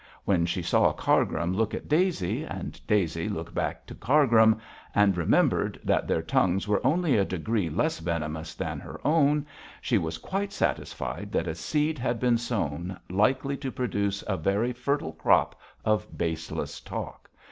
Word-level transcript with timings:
When 0.25 0.47
she 0.47 0.63
saw 0.63 0.93
Cargrim 0.93 1.53
look 1.53 1.75
at 1.75 1.87
Daisy, 1.87 2.43
and 2.43 2.81
Daisy 2.87 3.29
look 3.29 3.53
back 3.53 3.85
to 3.85 3.93
Cargrim, 3.93 4.57
and 4.95 5.15
remembered 5.15 5.79
that 5.83 6.07
their 6.07 6.23
tongues 6.23 6.67
were 6.67 6.83
only 6.83 7.15
a 7.17 7.23
degree 7.23 7.69
less 7.69 7.99
venomous 7.99 8.55
than 8.55 8.79
her 8.79 8.99
own, 9.05 9.45
she 9.79 9.99
was 9.99 10.17
quite 10.17 10.51
satisfied 10.51 11.31
that 11.33 11.45
a 11.47 11.53
seed 11.53 11.99
had 11.99 12.19
been 12.19 12.39
sown 12.39 12.99
likely 13.11 13.55
to 13.57 13.71
produce 13.71 14.23
a 14.25 14.37
very 14.37 14.73
fertile 14.73 15.13
crop 15.13 15.53
of 15.85 16.17
baseless 16.17 16.79
talk. 16.79 17.29